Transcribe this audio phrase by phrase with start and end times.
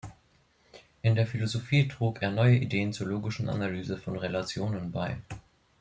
[1.03, 5.19] In der Philosophie trug er neue Ideen zur logischen Analyse von Relationen bei.